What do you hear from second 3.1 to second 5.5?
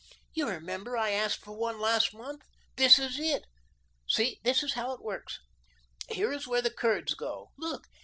it. See, this is how it works.